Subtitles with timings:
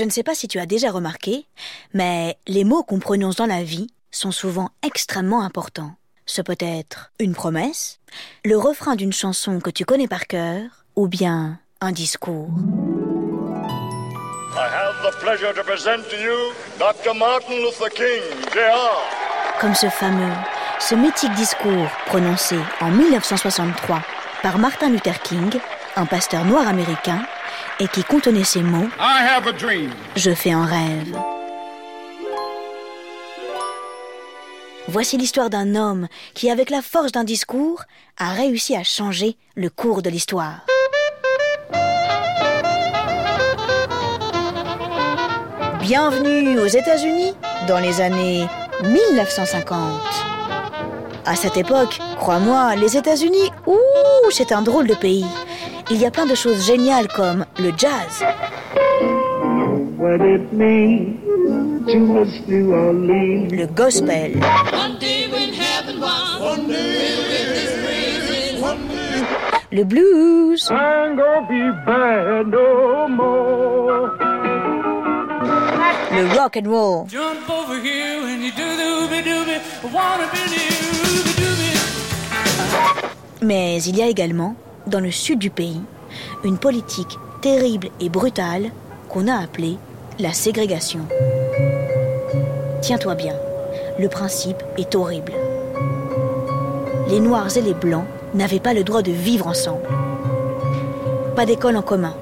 [0.00, 1.44] Je ne sais pas si tu as déjà remarqué,
[1.92, 5.92] mais les mots qu'on prononce dans la vie sont souvent extrêmement importants.
[6.24, 7.98] Ce peut être une promesse,
[8.42, 12.48] le refrain d'une chanson que tu connais par cœur, ou bien un discours.
[14.54, 17.14] I have the pleasure to present to you Dr.
[17.14, 18.22] Martin Luther King,
[18.54, 19.60] Jr.
[19.60, 20.32] Comme ce fameux,
[20.78, 24.00] ce mythique discours prononcé en 1963
[24.42, 25.60] par Martin Luther King,
[26.00, 27.20] un pasteur noir américain,
[27.78, 29.90] et qui contenait ces mots I have a dream.
[30.16, 31.14] Je fais un rêve.
[34.88, 37.82] Voici l'histoire d'un homme qui, avec la force d'un discours,
[38.16, 40.64] a réussi à changer le cours de l'histoire.
[45.80, 47.34] Bienvenue aux États-Unis
[47.68, 48.46] dans les années
[48.84, 50.00] 1950.
[51.26, 55.26] À cette époque, crois-moi, les États-Unis, ouh, c'est un drôle de pays.
[55.90, 58.24] Il y a plein de choses géniales comme le jazz,
[63.50, 64.40] le gospel,
[69.72, 70.68] le blues,
[76.12, 77.06] le rock and roll.
[83.42, 84.54] Mais il y a également,
[84.90, 85.80] dans le sud du pays,
[86.44, 88.70] une politique terrible et brutale
[89.08, 89.78] qu'on a appelée
[90.18, 91.00] la ségrégation.
[92.82, 93.34] Tiens-toi bien,
[93.98, 95.32] le principe est horrible.
[97.08, 99.88] Les Noirs et les Blancs n'avaient pas le droit de vivre ensemble.
[101.34, 102.14] Pas d'école en commun,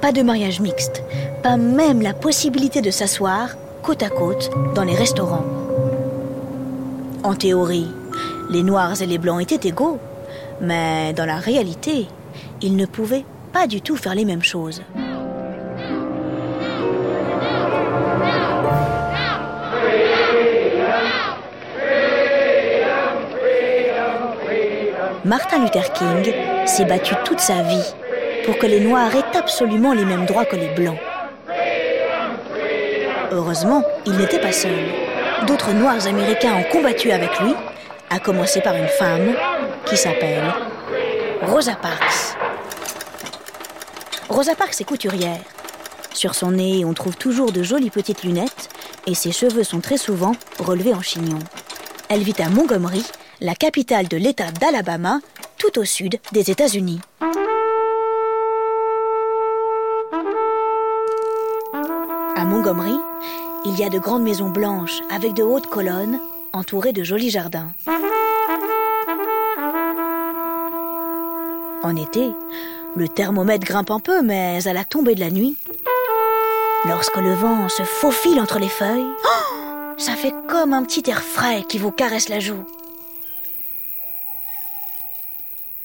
[0.00, 1.02] pas de mariage mixte,
[1.42, 3.50] pas même la possibilité de s'asseoir
[3.82, 5.44] côte à côte dans les restaurants.
[7.22, 7.88] En théorie,
[8.50, 9.98] les Noirs et les Blancs étaient égaux,
[10.60, 12.06] mais dans la réalité,
[12.62, 14.82] ils ne pouvaient pas du tout faire les mêmes choses.
[25.24, 26.34] Martin Luther King
[26.66, 27.94] s'est battu toute sa vie
[28.44, 30.98] pour que les Noirs aient absolument les mêmes droits que les Blancs.
[33.32, 34.84] Heureusement, il n'était pas seul.
[35.46, 37.54] D'autres Noirs américains ont combattu avec lui,
[38.10, 39.34] à commencer par une femme
[39.86, 40.44] qui s'appelle
[41.42, 42.36] Rosa Parks.
[44.28, 45.40] Rosa Parks est couturière.
[46.12, 48.70] Sur son nez, on trouve toujours de jolies petites lunettes
[49.06, 51.38] et ses cheveux sont très souvent relevés en chignon.
[52.08, 53.04] Elle vit à Montgomery,
[53.40, 55.20] la capitale de l'État d'Alabama,
[55.58, 57.00] tout au sud des États-Unis.
[62.36, 62.98] À Montgomery,
[63.66, 66.20] il y a de grandes maisons blanches avec de hautes colonnes
[66.52, 67.72] entourées de jolis jardins.
[71.84, 72.32] En été,
[72.96, 75.58] le thermomètre grimpe un peu, mais à la tombée de la nuit,
[76.86, 81.22] lorsque le vent se faufile entre les feuilles, oh, ça fait comme un petit air
[81.22, 82.64] frais qui vous caresse la joue.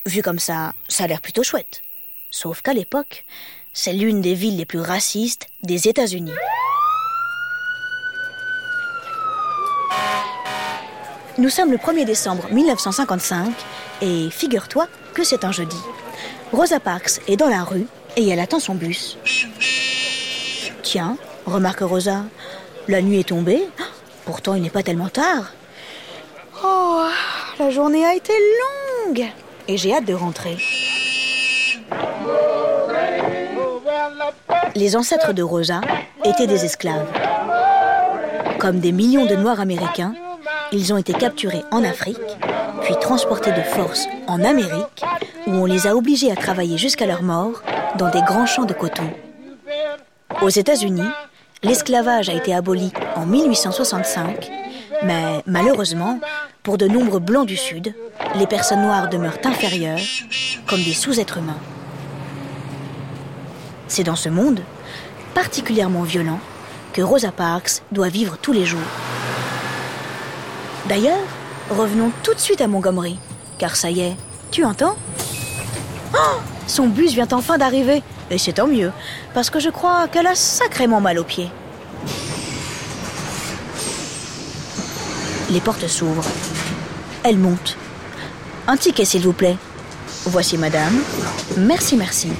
[0.05, 1.81] Vu comme ça, ça a l'air plutôt chouette.
[2.31, 3.25] Sauf qu'à l'époque,
[3.73, 6.31] c'est l'une des villes les plus racistes des États-Unis.
[11.39, 13.53] Nous sommes le 1er décembre 1955
[14.01, 15.77] et figure-toi que c'est un jeudi.
[16.51, 19.17] Rosa Parks est dans la rue et elle attend son bus.
[20.83, 22.23] Tiens, remarque Rosa,
[22.89, 23.63] la nuit est tombée,
[24.25, 25.53] pourtant il n'est pas tellement tard.
[26.61, 27.07] Oh,
[27.57, 28.33] la journée a été
[29.07, 29.25] longue
[29.69, 30.57] et j'ai hâte de rentrer.
[34.75, 35.79] Les ancêtres de Rosa
[36.25, 37.07] étaient des esclaves.
[38.59, 40.13] Comme des millions de Noirs américains,
[40.71, 42.17] ils ont été capturés en Afrique,
[42.81, 45.03] puis transportés de force en Amérique,
[45.47, 47.61] où on les a obligés à travailler jusqu'à leur mort
[47.97, 49.09] dans des grands champs de coton.
[50.41, 51.09] Aux États-Unis,
[51.63, 54.51] l'esclavage a été aboli en 1865,
[55.03, 56.19] mais malheureusement,
[56.63, 57.93] pour de nombreux blancs du Sud,
[58.35, 59.99] les personnes noires demeurent inférieures,
[60.67, 61.57] comme des sous-êtres humains.
[63.87, 64.61] C'est dans ce monde,
[65.33, 66.39] particulièrement violent,
[66.93, 68.79] que Rosa Parks doit vivre tous les jours.
[70.89, 71.23] D'ailleurs,
[71.69, 73.19] revenons tout de suite à Montgomery,
[73.59, 74.15] car ça y est,
[74.49, 74.95] tu entends?
[76.15, 78.01] Oh Son bus vient enfin d'arriver,
[78.31, 78.91] et c'est tant mieux,
[79.35, 81.51] parce que je crois qu'elle a sacrément mal aux pieds.
[85.51, 86.25] Les portes s'ouvrent.
[87.21, 87.77] Elle monte.
[88.67, 89.57] Un ticket, s'il vous plaît.
[90.25, 91.03] Voici madame.
[91.55, 92.31] Merci, merci.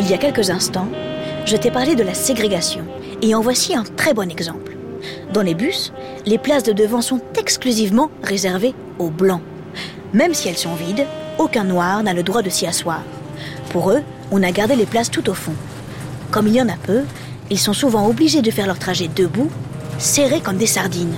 [0.00, 0.88] Il y a quelques instants,
[1.44, 2.86] je t'ai parlé de la ségrégation,
[3.20, 4.74] et en voici un très bon exemple.
[5.34, 5.92] Dans les bus,
[6.24, 9.42] les places de devant sont exclusivement réservées aux blancs.
[10.14, 11.04] Même si elles sont vides,
[11.36, 13.02] aucun noir n'a le droit de s'y asseoir.
[13.68, 14.00] Pour eux,
[14.30, 15.54] on a gardé les places tout au fond.
[16.30, 17.02] Comme il y en a peu,
[17.50, 19.50] ils sont souvent obligés de faire leur trajet debout,
[19.98, 21.14] serrés comme des sardines.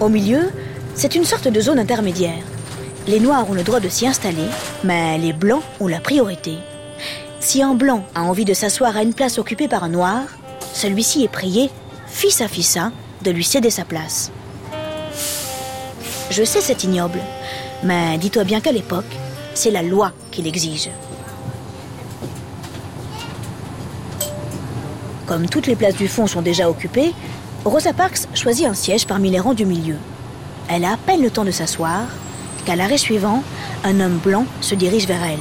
[0.00, 0.50] Au milieu,
[0.96, 2.42] c'est une sorte de zone intermédiaire.
[3.06, 4.48] Les noirs ont le droit de s'y installer,
[4.82, 6.56] mais les blancs ont la priorité.
[7.38, 10.22] Si un blanc a envie de s'asseoir à une place occupée par un noir,
[10.72, 11.70] celui-ci est prié,
[12.08, 12.90] fils à fissa,
[13.22, 14.32] de lui céder sa place.
[16.30, 17.20] Je sais c'est ignoble,
[17.84, 19.04] mais dis-toi bien qu'à l'époque,
[19.54, 20.90] c'est la loi qui l'exige.
[25.26, 27.14] Comme toutes les places du fond sont déjà occupées,
[27.64, 29.96] Rosa Parks choisit un siège parmi les rangs du milieu.
[30.68, 32.02] Elle a à peine le temps de s'asseoir
[32.66, 33.42] qu'à l'arrêt suivant,
[33.84, 35.38] un homme blanc se dirige vers elle.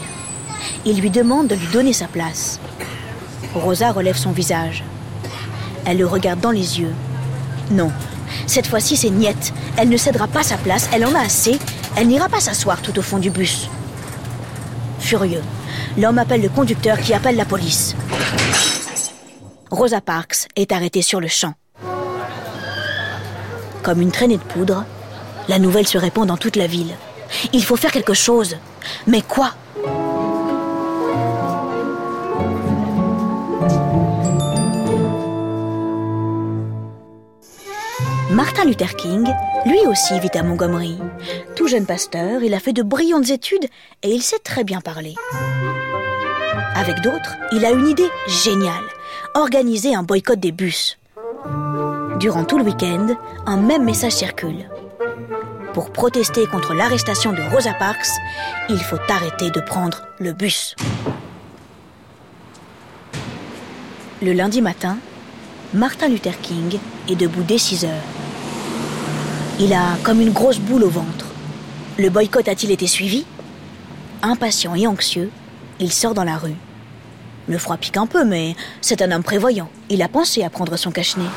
[0.86, 2.60] Il lui demande de lui donner sa place.
[3.56, 4.84] Rosa relève son visage.
[5.86, 6.94] Elle le regarde dans les yeux.
[7.72, 7.92] Non,
[8.46, 9.54] cette fois-ci c'est niette.
[9.76, 11.60] Elle ne cédera pas sa place, elle en a assez.
[11.98, 13.70] Elle n'ira pas s'asseoir tout au fond du bus.
[15.00, 15.44] Furieux,
[15.98, 17.96] l'homme appelle le conducteur qui appelle la police.
[19.72, 21.54] Rosa Parks est arrêtée sur le champ.
[23.82, 24.86] Comme une traînée de poudre,
[25.48, 26.94] la nouvelle se répand dans toute la ville.
[27.54, 28.58] Il faut faire quelque chose.
[29.08, 29.54] Mais quoi?
[38.32, 39.34] Martin Luther King,
[39.66, 40.98] lui aussi vit à Montgomery.
[41.56, 43.66] Tout jeune pasteur, il a fait de brillantes études
[44.04, 45.16] et il sait très bien parler.
[46.76, 48.84] Avec d'autres, il a une idée géniale,
[49.36, 50.98] organiser un boycott des bus.
[52.20, 54.70] Durant tout le week-end, un même message circule.
[55.76, 58.08] Pour protester contre l'arrestation de Rosa Parks,
[58.70, 60.74] il faut arrêter de prendre le bus.
[64.22, 64.98] Le lundi matin,
[65.74, 66.80] Martin Luther King
[67.10, 68.06] est debout dès 6 heures.
[69.60, 71.26] Il a comme une grosse boule au ventre.
[71.98, 73.26] Le boycott a-t-il été suivi?
[74.22, 75.30] Impatient et anxieux,
[75.82, 76.56] il sort dans la rue.
[77.50, 79.70] Le froid pique un peu, mais c'est un homme prévoyant.
[79.90, 81.30] Il a pensé à prendre son cache-nez.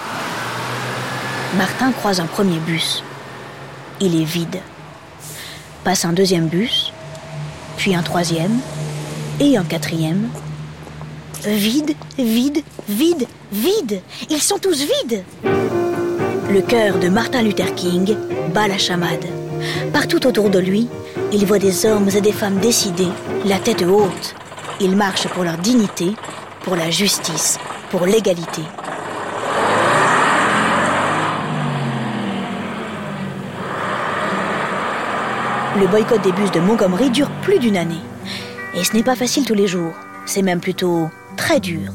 [1.57, 3.03] Martin croise un premier bus.
[4.01, 4.61] Il est vide.
[5.83, 6.93] Passe un deuxième bus,
[7.77, 8.61] puis un troisième,
[9.41, 10.29] et un quatrième.
[11.45, 14.01] Vide, vide, vide, vide.
[14.31, 15.25] Ils sont tous vides.
[15.45, 18.17] Le cœur de Martin Luther King
[18.55, 19.27] bat la chamade.
[19.93, 20.89] Partout autour de lui,
[21.33, 23.09] il voit des hommes et des femmes décidés,
[23.45, 24.35] la tête haute.
[24.81, 26.15] Ils marchent pour leur dignité,
[26.63, 27.59] pour la justice,
[27.91, 28.63] pour l'égalité.
[35.79, 38.01] Le boycott des bus de Montgomery dure plus d'une année.
[38.75, 39.93] Et ce n'est pas facile tous les jours.
[40.27, 41.93] C'est même plutôt très dur.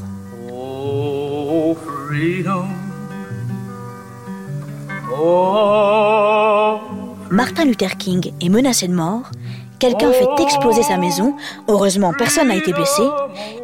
[7.30, 9.30] Martin Luther King est menacé de mort.
[9.78, 11.36] Quelqu'un fait exploser sa maison.
[11.68, 13.02] Heureusement, personne n'a été blessé.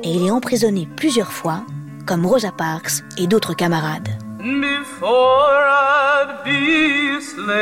[0.03, 1.63] Et il est emprisonné plusieurs fois,
[2.05, 4.20] comme Rosa Parks et d'autres camarades.
[4.43, 7.61] Before I'd be a slave,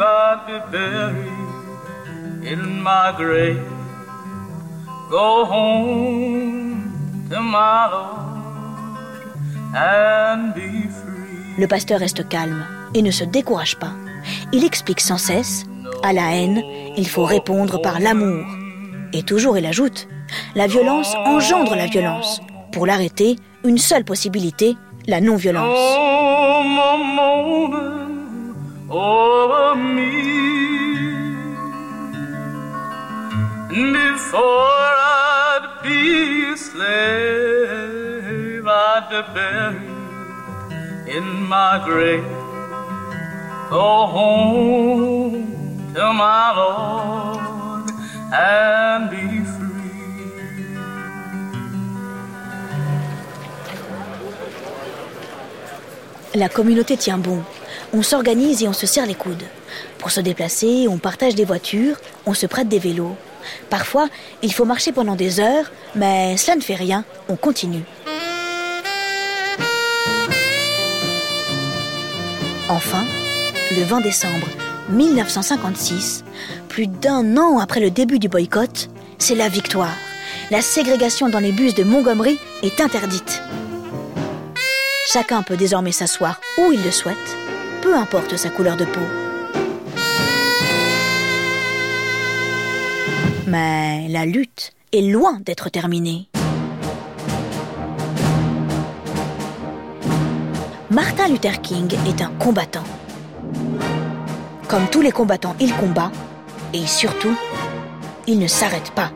[0.00, 1.32] I'd be buried
[2.46, 3.62] in my grave.
[5.10, 6.92] Go home
[7.30, 8.16] to my Lord
[9.74, 11.56] and be free.
[11.58, 12.64] Le pasteur reste calme
[12.94, 13.92] et ne se décourage pas.
[14.52, 15.64] Il explique sans cesse,
[16.02, 16.62] à la haine,
[16.96, 18.44] il faut répondre par l'amour.
[19.12, 20.08] Et toujours il ajoute,
[20.54, 22.40] la violence engendre la violence.
[22.72, 25.96] Pour l'arrêter, une seule possibilité, la non-violence.
[41.08, 42.24] In my grave.
[43.70, 45.46] Home
[45.94, 47.90] to my Lord
[48.32, 49.35] and be
[56.36, 57.42] La communauté tient bon.
[57.94, 59.42] On s'organise et on se serre les coudes.
[59.96, 63.16] Pour se déplacer, on partage des voitures, on se prête des vélos.
[63.70, 64.08] Parfois,
[64.42, 67.84] il faut marcher pendant des heures, mais cela ne fait rien, on continue.
[72.68, 73.06] Enfin,
[73.70, 74.46] le 20 décembre
[74.90, 76.22] 1956,
[76.68, 79.96] plus d'un an après le début du boycott, c'est la victoire.
[80.50, 83.40] La ségrégation dans les bus de Montgomery est interdite.
[85.08, 87.36] Chacun peut désormais s'asseoir où il le souhaite,
[87.80, 89.00] peu importe sa couleur de peau.
[93.46, 96.28] Mais la lutte est loin d'être terminée.
[100.90, 102.84] Martin Luther King est un combattant.
[104.66, 106.10] Comme tous les combattants, il combat
[106.74, 107.36] et surtout,
[108.26, 109.12] il ne s'arrête pas.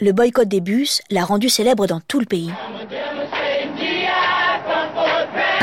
[0.00, 2.52] Le boycott des bus l'a rendu célèbre dans tout le pays.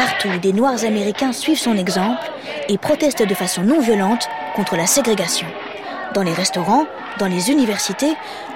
[0.01, 2.31] Partout, des Noirs américains suivent son exemple
[2.67, 5.45] et protestent de façon non violente contre la ségrégation.
[6.15, 6.87] Dans les restaurants,
[7.19, 8.15] dans les universités,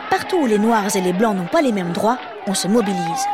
[0.10, 3.28] partout où les Noirs et les Blancs n'ont pas les mêmes droits, on se mobilise.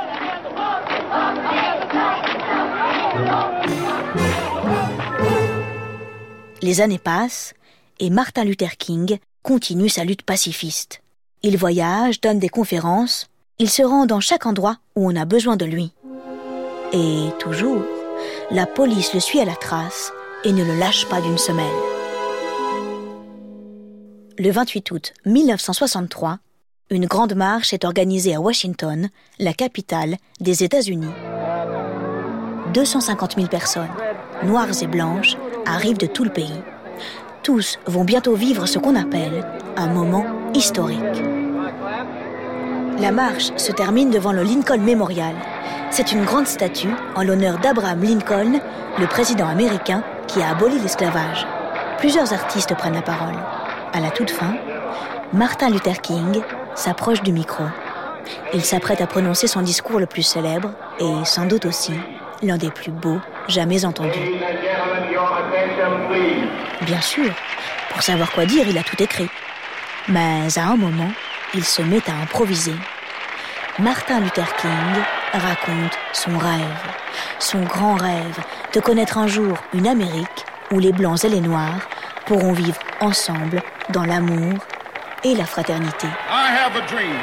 [6.61, 7.53] Les années passent
[8.01, 11.01] et Martin Luther King continue sa lutte pacifiste.
[11.43, 13.27] Il voyage, donne des conférences,
[13.57, 15.93] il se rend dans chaque endroit où on a besoin de lui.
[16.91, 17.81] Et toujours,
[18.51, 20.11] la police le suit à la trace
[20.43, 21.65] et ne le lâche pas d'une semelle.
[24.37, 26.39] Le 28 août 1963,
[26.89, 31.13] une grande marche est organisée à Washington, la capitale des États-Unis.
[32.73, 33.87] 250 000 personnes,
[34.43, 36.61] noires et blanches, arrivent de tout le pays.
[37.43, 39.45] Tous vont bientôt vivre ce qu'on appelle
[39.77, 41.40] un moment historique.
[43.01, 45.33] La marche se termine devant le Lincoln Memorial.
[45.89, 48.59] C'est une grande statue en l'honneur d'Abraham Lincoln,
[48.99, 51.47] le président américain qui a aboli l'esclavage.
[51.97, 53.33] Plusieurs artistes prennent la parole.
[53.91, 54.53] À la toute fin,
[55.33, 56.43] Martin Luther King
[56.75, 57.63] s'approche du micro.
[58.53, 61.93] Il s'apprête à prononcer son discours le plus célèbre et sans doute aussi
[62.43, 64.29] l'un des plus beaux jamais entendus.
[66.81, 67.31] Bien sûr,
[67.89, 69.29] pour savoir quoi dire, il a tout écrit.
[70.07, 71.11] Mais à un moment,
[71.53, 72.75] il se met à improviser.
[73.81, 76.83] Martin Luther King raconte son rêve,
[77.39, 78.37] son grand rêve
[78.75, 81.89] de connaître un jour une Amérique où les Blancs et les Noirs
[82.27, 84.59] pourront vivre ensemble dans l'amour
[85.23, 86.05] et la fraternité.
[86.29, 87.17] I have a dream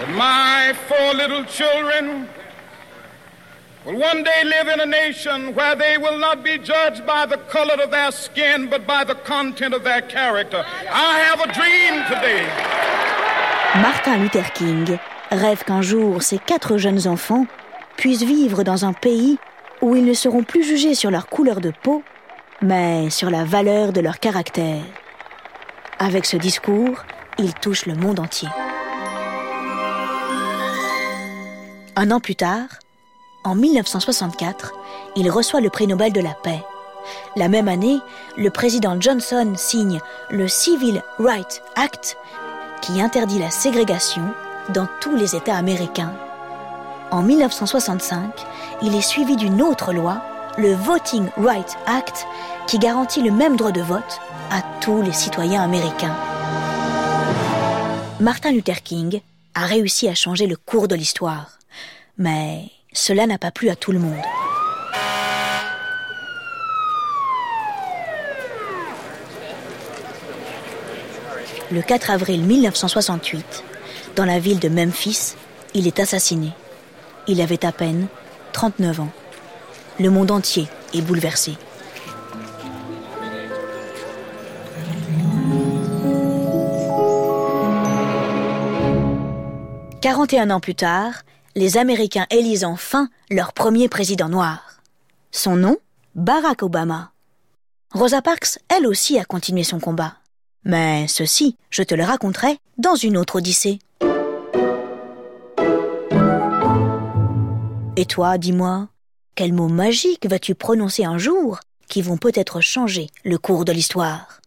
[0.00, 2.26] that my four little children
[3.86, 7.38] will one day live in a nation where they will not be judged by the
[7.48, 10.64] color of their skin, but by the content of their character.
[10.90, 12.89] I have a dream today.
[13.80, 14.98] Martin Luther King
[15.30, 17.46] rêve qu'un jour ses quatre jeunes enfants
[17.96, 19.38] puissent vivre dans un pays
[19.80, 22.02] où ils ne seront plus jugés sur leur couleur de peau,
[22.60, 24.82] mais sur la valeur de leur caractère.
[25.98, 27.04] Avec ce discours,
[27.38, 28.48] il touche le monde entier.
[31.96, 32.68] Un an plus tard,
[33.44, 34.74] en 1964,
[35.16, 36.62] il reçoit le prix Nobel de la paix.
[37.34, 37.98] La même année,
[38.36, 42.18] le président Johnson signe le Civil Rights Act
[42.80, 44.22] qui interdit la ségrégation
[44.70, 46.12] dans tous les États américains.
[47.10, 48.46] En 1965,
[48.82, 50.22] il est suivi d'une autre loi,
[50.58, 52.26] le Voting Rights Act,
[52.66, 54.20] qui garantit le même droit de vote
[54.50, 56.16] à tous les citoyens américains.
[58.20, 59.20] Martin Luther King
[59.54, 61.58] a réussi à changer le cours de l'histoire,
[62.18, 64.22] mais cela n'a pas plu à tout le monde.
[71.72, 73.62] Le 4 avril 1968,
[74.16, 75.36] dans la ville de Memphis,
[75.72, 76.50] il est assassiné.
[77.28, 78.08] Il avait à peine
[78.52, 79.12] 39 ans.
[80.00, 81.56] Le monde entier est bouleversé.
[90.00, 91.22] «41 ans plus tard,
[91.54, 94.80] les Américains élisent enfin leur premier président noir.
[95.30, 95.76] Son nom
[96.16, 97.12] Barack Obama.
[97.92, 100.19] Rosa Parks, elle aussi, a continué son combat.
[100.64, 103.78] Mais ceci, je te le raconterai dans une autre Odyssée.
[107.96, 108.88] Et toi, dis-moi,
[109.34, 114.40] quels mots magiques vas-tu prononcer un jour qui vont peut-être changer le cours de l'histoire?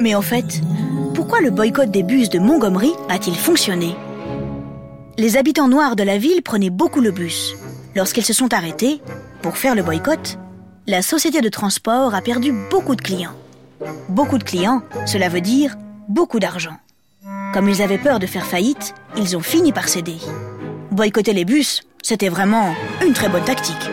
[0.00, 0.60] Mais en fait,
[1.14, 3.94] pourquoi le boycott des bus de Montgomery a-t-il fonctionné?
[5.16, 7.54] Les habitants noirs de la ville prenaient beaucoup le bus.
[7.96, 9.00] Lorsqu'ils se sont arrêtés,
[9.42, 10.38] pour faire le boycott,
[10.86, 13.34] la société de transport a perdu beaucoup de clients.
[14.08, 15.76] Beaucoup de clients, cela veut dire
[16.08, 16.76] beaucoup d'argent.
[17.52, 20.18] Comme ils avaient peur de faire faillite, ils ont fini par céder.
[20.90, 22.74] Boycotter les bus, c'était vraiment
[23.06, 23.90] une très bonne tactique.